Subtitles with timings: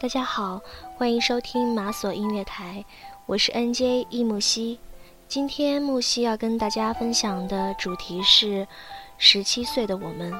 [0.00, 0.62] 大家好，
[0.96, 2.84] 欢迎收听马索音乐台，
[3.26, 4.78] 我是 NJ 易木西。
[5.26, 8.64] 今天木西要跟大家分享的主题是
[9.18, 10.32] 十七岁的我们。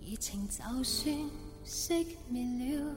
[0.00, 1.14] 热情就算
[1.62, 2.96] 熄灭了。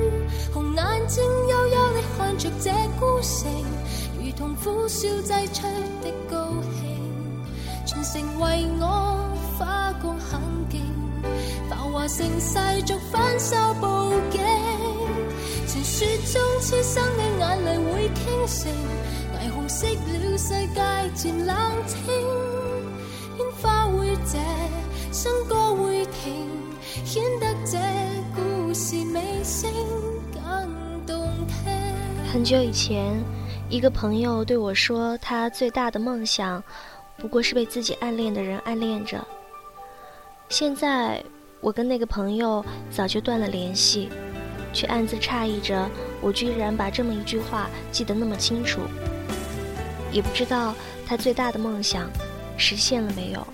[0.53, 3.49] 红眼睛幽幽地看着这孤城，
[4.19, 5.63] 如同苦笑挤出
[6.03, 6.47] 的高
[6.79, 6.81] 兴。
[7.85, 8.83] 全城为我
[9.57, 10.81] 花光很劲，
[11.69, 13.85] 浮华盛世俗反手布
[14.29, 14.41] 景。
[15.67, 18.71] 传说中痴心的眼泪会倾城，
[19.39, 20.79] 霓虹熄了世界
[21.15, 21.55] 渐冷
[21.87, 21.97] 清，
[23.37, 24.37] 烟花会谢，
[25.13, 26.45] 笙歌会停，
[27.05, 27.77] 显得这
[32.31, 33.21] 很久以前，
[33.69, 36.63] 一个朋友对我说，他最大的梦想，
[37.17, 39.21] 不过是被自己暗恋的人暗恋着。
[40.47, 41.21] 现在，
[41.59, 44.07] 我跟那个朋友早就断了联系，
[44.71, 45.89] 却暗自诧异着，
[46.21, 48.79] 我居然把这么一句话记得那么清楚。
[50.09, 50.73] 也不知道
[51.05, 52.09] 他最大的梦想
[52.55, 53.45] 实现了没有。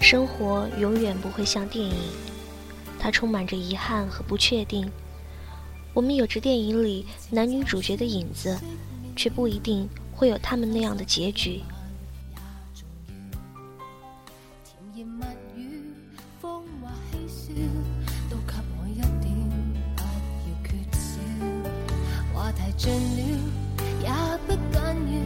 [0.00, 1.94] 生活永远不会像电影，
[3.06, 4.90] 它充满着遗憾和不确定。
[5.94, 8.58] 我们有着电影里男女主角的影子，
[9.14, 11.62] 却不一定会有他们那样的结局。
[22.76, 23.22] 尽了
[24.02, 24.10] 也
[24.46, 24.82] 不紧
[25.14, 25.16] 要，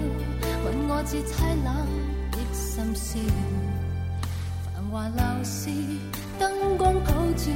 [0.64, 1.32] 问我这凄
[1.64, 1.68] 冷
[2.30, 3.18] 的心笑。
[4.90, 5.70] 华楼市
[6.40, 7.52] 灯光普照，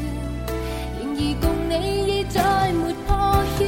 [1.01, 1.73] 然而共你
[2.07, 2.37] 已再
[2.75, 3.17] 没破
[3.57, 3.65] 晓。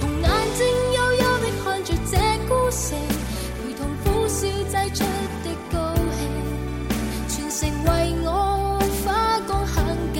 [0.00, 0.26] 红眼
[0.56, 0.60] 睛
[0.92, 2.12] 幽幽的看着这
[2.48, 2.98] 孤城，
[3.62, 4.98] 如同苦笑挤出
[5.44, 5.74] 的高
[6.18, 6.18] 兴。
[7.28, 7.86] 全城为
[8.24, 8.28] 我
[9.04, 9.06] 花
[9.46, 9.74] 光很
[10.12, 10.18] 劲，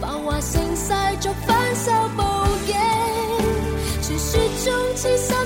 [0.00, 1.86] 浮华盛世俗反手
[2.16, 2.18] 布
[2.66, 2.74] 景。
[4.02, 4.32] 传说
[4.64, 5.36] 中痴心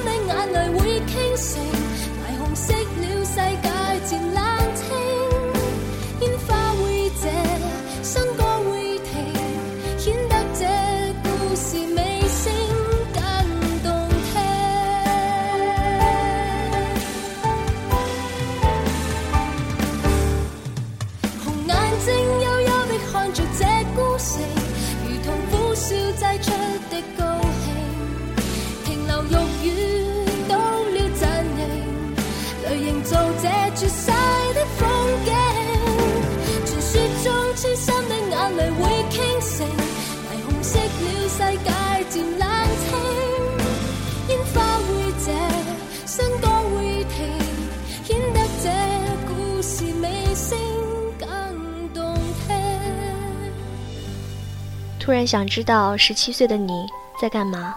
[55.08, 56.86] 突然想知道十七岁的你
[57.18, 57.74] 在干嘛？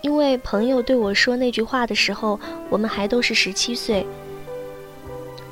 [0.00, 4.06] 因为朋友对我说那句话的时候，我们还都是十七岁。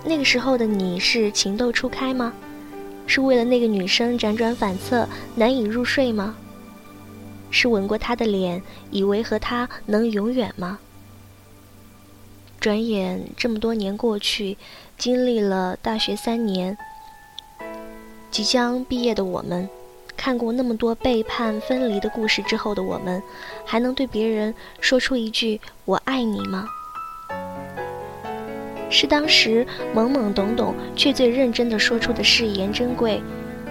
[0.02, 2.32] 那个时候的你是情窦初开吗？
[3.06, 6.34] 是为了那个女生辗转反侧难以入睡吗？
[7.50, 10.78] 是吻过她的脸，以为和她能永远吗？
[12.58, 14.56] 转眼这么多年过去，
[14.96, 16.74] 经历了大学三年，
[18.30, 19.68] 即将毕业的我们。
[20.20, 23.22] 看过那么多背叛、分离的故事之后的我们，
[23.64, 26.68] 还能对别人说出一句“我爱你”吗？
[28.90, 33.22] 是当时懵懵懂懂却最认真的说出的誓言珍贵，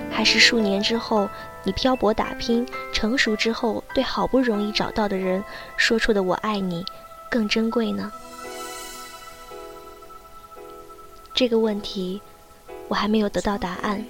[0.09, 1.29] 还是数年之后
[1.63, 5.43] 你漂泊打拼、成熟之后对好不容易找到的人
[5.77, 6.83] 说出的“我爱你”
[7.29, 8.11] 更珍贵呢？
[11.35, 12.19] 这个问题，
[12.87, 14.03] 我还没有得到答案。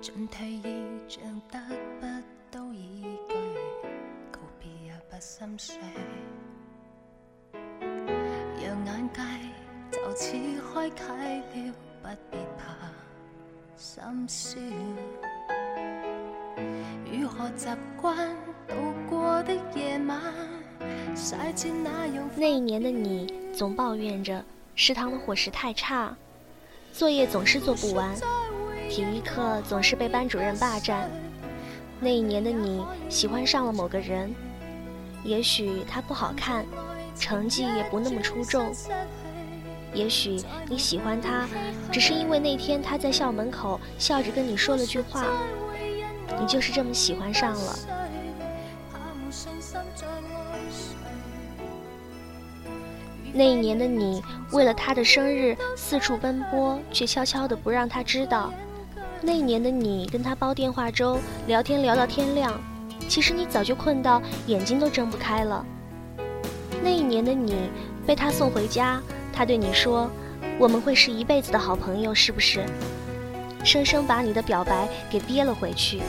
[0.00, 1.20] 进退意像
[1.50, 1.58] 得
[2.00, 2.06] 不
[2.50, 3.34] 到依据，
[4.30, 5.76] 告别也不心碎。
[8.62, 9.20] 让眼界
[9.90, 10.32] 就此
[10.94, 12.62] 开启了，不必怕
[13.76, 14.60] 心烧。
[17.12, 17.68] 如何习
[18.00, 18.34] 惯
[18.68, 18.74] 度
[19.08, 20.22] 过的夜晚？
[22.36, 24.44] 那一年的你总抱怨着
[24.76, 26.16] 食堂的伙食太差，
[26.92, 28.14] 作业总是做不完，
[28.88, 31.10] 体育课总是被班主任霸占。
[31.98, 34.34] 那一年的你喜欢上了某个人，
[35.24, 36.64] 也许他不好看，
[37.16, 38.72] 成绩也不那么出众，
[39.94, 41.48] 也许你喜欢他，
[41.92, 45.24] 只是因为那天他在校门口笑着跟你说了句话，
[46.38, 47.76] 你就是这么喜欢上了。
[53.32, 58.52] 那一年的你，为了他的生日四处奔波，却悄悄的不让他知道。
[59.22, 62.60] 那一年的你，跟他煲电话粥，聊天聊到天亮，
[63.08, 65.64] 其实你早就困到眼睛都睁不开了。
[66.82, 67.70] 那一年的你，
[68.04, 69.00] 被他送回家，
[69.32, 70.10] 他对你说
[70.58, 72.64] ：“我们会是一辈子的好朋友，是不是？”
[73.62, 76.00] 生生把你的表白给憋了回去。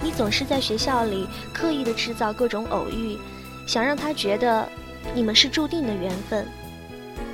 [0.00, 3.18] 你总是在学校里刻意的制造各种偶遇，
[3.66, 4.68] 想让他觉得。
[5.14, 6.46] 你们是注定的缘分，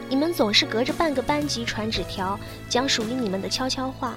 [0.09, 2.39] 你们总是隔着半个班级传纸条，
[2.69, 4.17] 讲属于你们的悄悄话。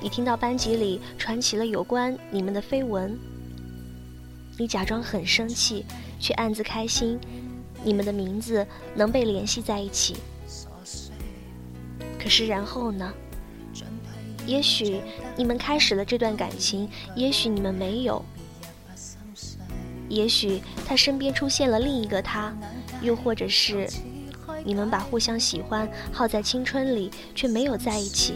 [0.00, 3.18] 你听到班级里传起了有关你们的绯闻，
[4.58, 5.84] 你假装很生气，
[6.20, 7.18] 却暗自开心，
[7.82, 10.16] 你们的名字能被联系在一起。
[12.18, 13.12] 可是然后呢？
[14.46, 15.00] 也许
[15.36, 16.86] 你们开始了这段感情，
[17.16, 18.22] 也许你们没有。
[20.08, 22.54] 也许他身边出现了另一个他，
[23.00, 23.88] 又或者是
[24.64, 28.34] 你们把互相喜欢耗在青春里，却没有在一起。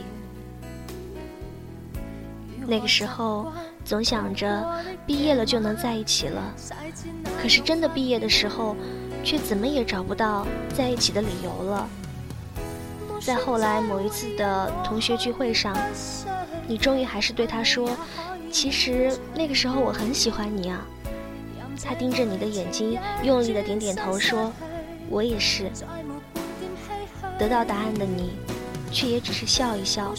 [2.67, 3.51] 那个时候
[3.85, 6.55] 总想着毕业了就能在一起了，
[7.41, 8.77] 可是真的毕业的时候，
[9.25, 11.89] 却怎么也找不到在一起的理由了。
[13.21, 15.77] 在后来某一次的同学聚会上，
[16.67, 17.91] 你终于还是对他说
[18.53, 20.87] ：“其实那个时候我很喜欢你啊。”
[21.83, 24.53] 他盯着你的眼睛，用力的点点头，说
[25.09, 25.71] ：“我也是。”
[27.39, 28.33] 得到答案的你，
[28.91, 30.13] 却也只是笑一笑，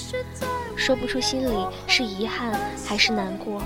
[0.76, 3.62] 说不出心里是遗憾还是难过。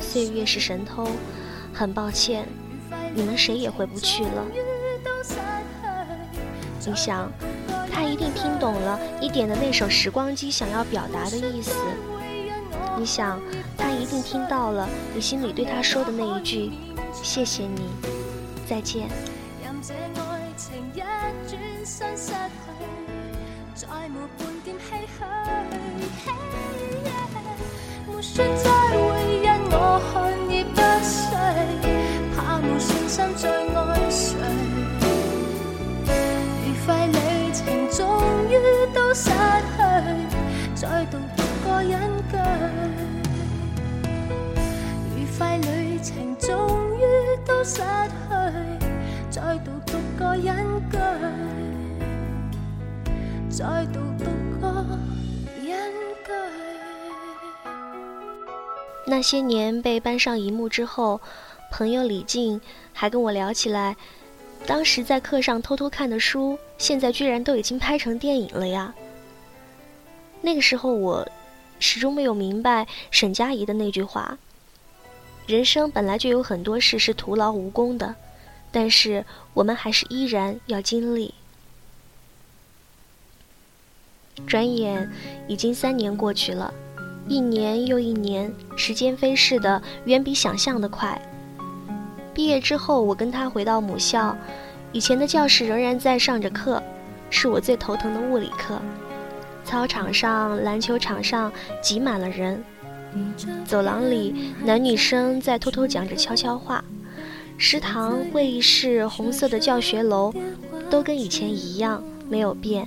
[0.00, 1.06] 岁月是神偷，
[1.72, 2.46] 很抱歉，
[3.14, 4.44] 你们谁也回不去了。
[6.84, 7.30] 你想，
[7.92, 11.72] 他一定听懂了你点的那首《时光机》想要表达的意思。
[12.98, 13.40] 你想，
[14.06, 16.70] 一定听到了你心里对他说的那一句
[17.24, 17.88] “谢谢你，
[18.64, 19.08] 再见”。
[59.08, 61.20] 那些年被搬上荧幕之后，
[61.70, 62.60] 朋友李静
[62.92, 63.96] 还跟我聊起来，
[64.66, 68.92] 当时在课上偷偷看的书，现在居然都已经拍成电影了呀。
[70.42, 71.26] 那个时候我
[71.78, 74.36] 始终没有明白沈佳宜的那句话：
[75.46, 78.14] 人生本来就有很多事是徒劳无功的。
[78.76, 81.32] 但是我们还是依然要经历。
[84.46, 85.10] 转眼
[85.48, 86.74] 已经三年过去了，
[87.26, 91.18] 一年又一年，时间飞逝的远比想象的快。
[92.34, 94.36] 毕业之后，我跟他回到母校，
[94.92, 96.82] 以前的教室仍然在上着课，
[97.30, 98.78] 是我最头疼的物理课。
[99.64, 102.62] 操场上、篮球场上挤满了人，
[103.64, 106.84] 走廊里男女生在偷偷讲着悄悄话。
[107.58, 110.32] 食堂、会议室、红色的教学楼，
[110.90, 112.86] 都跟以前一样，没有变。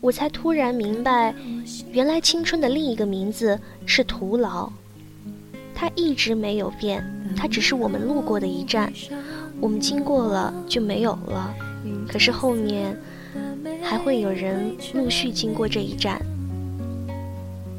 [0.00, 1.34] 我才突然明白，
[1.90, 4.70] 原来青春的另一个名字是徒劳。
[5.74, 7.02] 它一直没有变，
[7.34, 8.92] 它只是我们路过的一站，
[9.58, 11.54] 我们经过了就没有了。
[12.06, 12.96] 可是后面
[13.82, 16.20] 还会有人陆续经过这一站，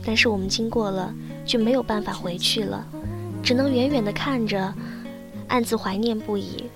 [0.04, 1.14] 但是我们经过了
[1.46, 2.86] 就没有办法回去了，
[3.44, 4.74] 只能远远的看着。
[5.48, 6.70] 暗自怀念不已。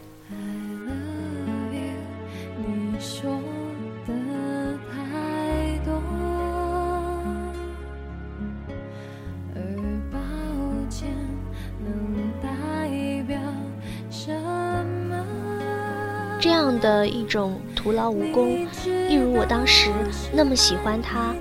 [16.41, 18.65] 这样的一种徒劳无功，
[19.09, 19.89] 一如我当时
[20.33, 21.35] 那么喜欢他，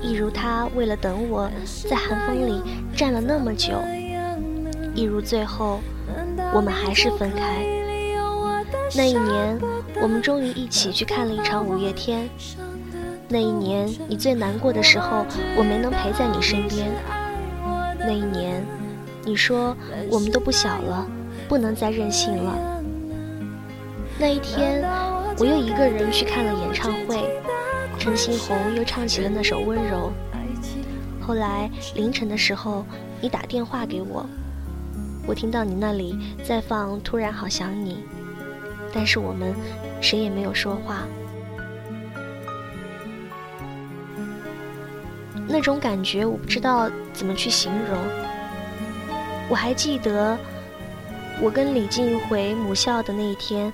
[0.00, 1.50] 一如他为了等我
[1.88, 2.62] 在寒风里
[2.96, 3.74] 站了那么久，
[4.94, 5.80] 一如最后
[6.54, 7.64] 我们还是分开。
[8.96, 9.58] 那一年，
[10.00, 12.28] 我们终于一起去看了一场五月天。
[13.28, 15.26] 那一年，你最难过的时候，
[15.56, 16.90] 我没能陪在你身边。
[17.98, 18.64] 那一年，
[19.24, 19.76] 你说
[20.10, 21.06] 我们都不小了，
[21.46, 22.82] 不能再任性了。
[24.18, 24.82] 那一天，
[25.38, 27.38] 我又一个人去看了演唱会，
[27.98, 30.10] 陈星红又唱起了那首《温柔》。
[31.24, 32.86] 后来凌晨的时候，
[33.20, 34.24] 你打电话给我，
[35.28, 37.92] 我听到你那里在放《突然好想你》，
[38.94, 39.54] 但是我们
[40.00, 41.06] 谁也没有说话。
[45.46, 47.98] 那种感觉，我不知道怎么去形容。
[49.50, 50.38] 我还记得，
[51.42, 53.70] 我跟李静回母校的那一天。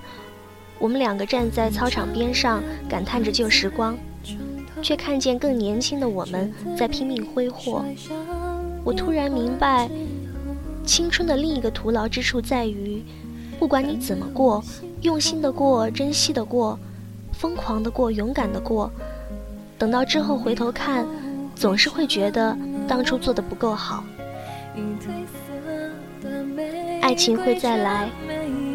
[0.77, 3.97] 我们两个站在操场边上，感叹着旧时光，
[4.81, 7.85] 却看见更年轻的我们在拼命挥霍。
[8.83, 9.89] 我突然明白，
[10.85, 13.03] 青春的另一个徒劳之处在于，
[13.59, 14.63] 不管你怎么过，
[15.01, 16.77] 用心的过，珍惜的过，
[17.33, 18.91] 疯狂的过，勇敢的过，
[19.77, 21.05] 等到之后回头看，
[21.55, 22.55] 总是会觉得
[22.87, 24.03] 当初做的不够好。
[27.01, 28.09] 爱情会再来，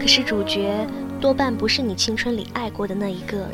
[0.01, 0.87] 可是主角。
[1.21, 3.47] 多半不是你青春里爱过的那一个，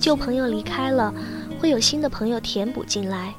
[0.00, 1.12] 旧朋友离开了，
[1.60, 3.34] 会有新的朋友填补进来，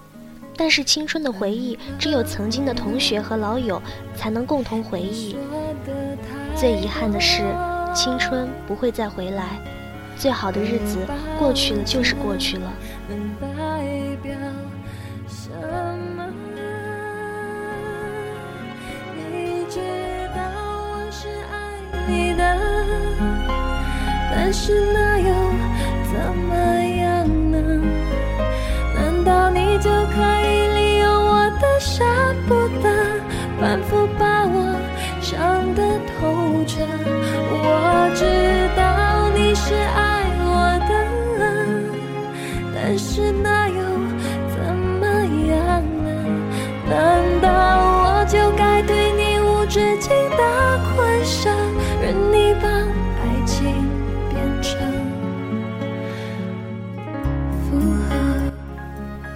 [0.59, 3.81] 但是青春的回忆，只有曾经的同学和老友
[4.13, 5.37] 才能共同回忆。
[6.53, 7.43] 最遗憾的是，
[7.95, 9.57] 青春不会再回来，
[10.17, 10.97] 最好的日子
[11.39, 12.73] 过去了就是过去了。
[22.05, 22.57] 你的。
[24.31, 25.33] 但是那又
[26.11, 27.57] 怎么样呢？
[28.95, 30.38] 难道你就可以
[31.99, 32.05] 舍
[32.47, 32.87] 不得，
[33.59, 34.79] 反复把我
[35.19, 35.35] 伤
[35.75, 36.79] 得透彻？
[37.51, 38.23] 我知
[38.73, 38.81] 道
[39.35, 40.47] 你是爱我
[40.87, 40.91] 的，
[42.73, 43.83] 但是那又
[44.47, 45.03] 怎么
[45.51, 46.07] 样呢？
[46.89, 46.95] 难
[47.41, 47.49] 道
[47.91, 51.49] 我就该对你无止境的困舍，
[52.01, 53.75] 任你把爱情
[54.29, 54.79] 变成
[57.69, 57.75] 负
[58.07, 58.18] 荷？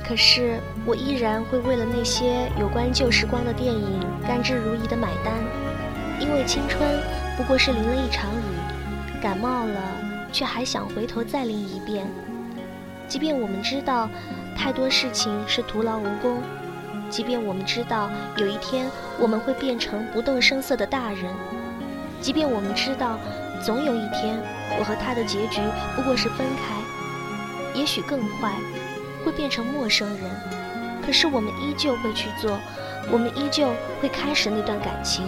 [0.05, 5.33] 可是，我依然会为了那些有关旧时光的电影甘之如饴的买单，
[6.19, 6.81] 因为青春
[7.37, 9.81] 不过是淋了一场雨，感冒了
[10.31, 12.05] 却还想回头再淋一遍。
[13.07, 14.09] 即便我们知道
[14.57, 16.41] 太多事情是徒劳无功，
[17.09, 18.85] 即便我们知道有一天
[19.17, 21.33] 我们会变成不动声色的大人，
[22.19, 23.17] 即便我们知道
[23.63, 24.37] 总有一天
[24.77, 25.61] 我和他的结局
[25.95, 28.51] 不过是分开，也许更坏。
[29.23, 30.29] 会变成陌生人，
[31.05, 32.59] 可是我们依旧会去做，
[33.11, 35.25] 我们依旧会开始那段感情。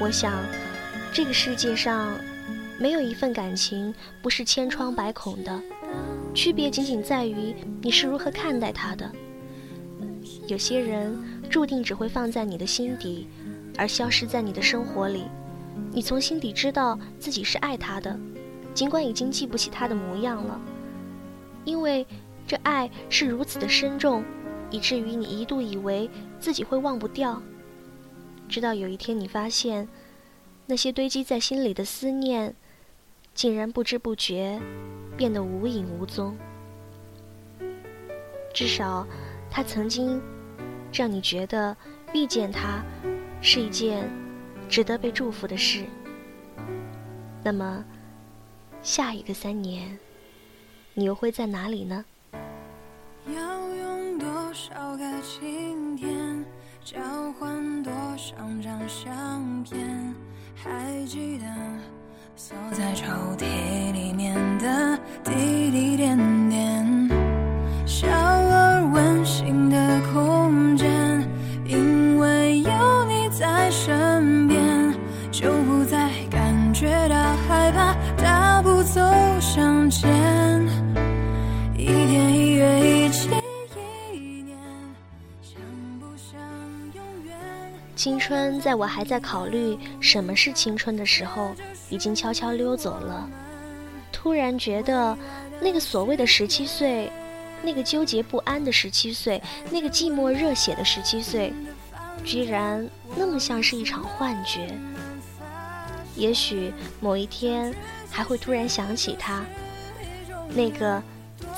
[0.00, 0.32] 我想，
[1.12, 2.12] 这个世界上
[2.78, 5.60] 没有一份感情不是千疮百孔的，
[6.34, 9.10] 区别仅仅在于你是如何看待它的。
[10.46, 11.16] 有些人
[11.48, 13.26] 注定只会放在你的心底，
[13.78, 15.24] 而消失在你的生活里。
[15.92, 18.18] 你从心底知道自己是爱他的，
[18.74, 20.60] 尽管已经记不起他的模样了，
[21.64, 22.06] 因为
[22.46, 24.24] 这爱是如此的深重，
[24.70, 27.40] 以至于你一度以为自己会忘不掉。
[28.48, 29.88] 直到有一天你发现，
[30.66, 32.54] 那些堆积在心里的思念，
[33.32, 34.60] 竟然不知不觉
[35.16, 36.36] 变得无影无踪。
[38.52, 39.06] 至少，
[39.50, 40.20] 他曾经
[40.92, 41.76] 让你觉得
[42.12, 42.82] 遇见他
[43.40, 44.10] 是一件。
[44.74, 45.84] 值得被祝福的事。
[47.44, 47.84] 那么，
[48.82, 49.96] 下一个三年，
[50.94, 52.04] 你又会在哪里呢？
[53.28, 56.44] 要用多少个晴天，
[56.84, 56.98] 交
[57.38, 60.12] 换多少张相片？
[60.56, 61.44] 还记得
[62.34, 63.06] 锁在抽
[63.38, 67.08] 屉里面的滴滴点点，
[67.86, 69.76] 小而温馨的
[88.24, 91.54] 春在我还在考虑什么是青春的时候，
[91.90, 93.28] 已经悄悄溜走了。
[94.10, 95.14] 突然觉得，
[95.60, 97.12] 那个所谓的十七岁，
[97.62, 101.52] 那个纠结不安的十七岁，那个寂寞热血的十七岁，
[102.24, 104.74] 居然那么像是一场幻觉。
[106.16, 107.74] 也许某一天
[108.10, 109.44] 还会突然想起他，
[110.48, 111.02] 那个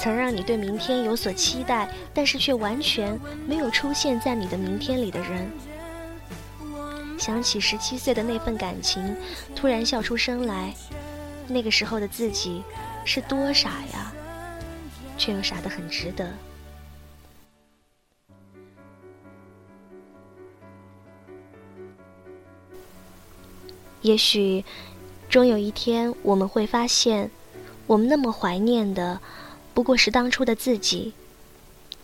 [0.01, 5.49] 曾让你对明天有所期待，但是却完全没有出现在你的明天里的人。
[7.19, 9.17] 想起十七岁的那份感情，
[9.55, 10.75] 突然笑出声来。
[11.49, 12.63] 那个时候的自己
[13.05, 14.13] 是多傻呀，
[15.17, 16.29] 却又傻得很值得。
[24.03, 24.65] 也许，
[25.29, 27.31] 终有一天我们会发现，
[27.87, 29.21] 我们那么怀念的，
[29.75, 31.13] 不过是当初的自己。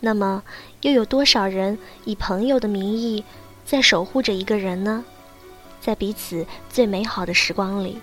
[0.00, 0.42] 那么，
[0.81, 3.25] 又有多少人以朋友的名义，
[3.64, 5.04] 在守护着一个人呢？
[5.81, 7.99] 在彼此最美好的时光里。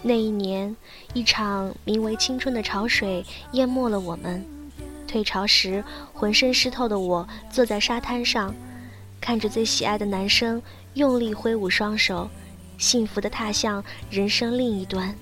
[0.00, 0.74] 那一年，
[1.14, 4.44] 一场名为青春的潮水淹没了我们。
[5.06, 8.54] 退潮时，浑身湿透的我坐在沙滩上，
[9.20, 10.60] 看着最喜爱的男生
[10.94, 12.28] 用力挥舞双手，
[12.78, 15.14] 幸福的踏向人生另一端。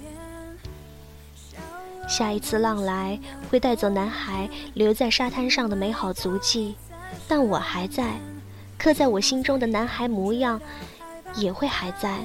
[2.10, 3.16] 下一次浪来，
[3.48, 6.74] 会带走男孩留在沙滩上的美好足迹，
[7.28, 8.18] 但我还在，
[8.76, 10.60] 刻在我心中的男孩模样
[11.36, 12.18] 也会还在。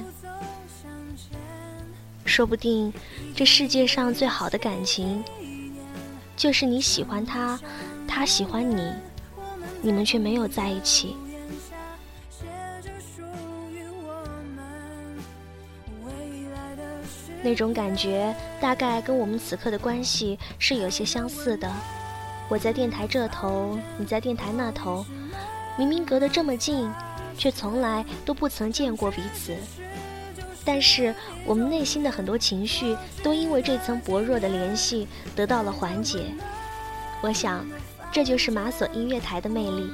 [2.24, 2.92] 说不定，
[3.36, 5.22] 这世界上最好的感情。
[6.36, 7.58] 就是你喜欢他，
[8.08, 8.92] 他喜欢你，
[9.80, 11.16] 你们却没有在一起。
[17.42, 21.70] 那种感觉大概跟我们此刻的关系是有些相似的。
[22.48, 25.04] 我在电台这头，你在电台那头，
[25.76, 26.90] 明明隔得这么近，
[27.36, 29.54] 却从来都不曾见过彼此。
[30.64, 31.14] 但是
[31.44, 36.32] 我们内心的很多情绪都因为这层薄弱的联系得到了缓解。
[37.20, 37.64] 我想，
[38.12, 39.90] 这就是马索音乐台的魅力。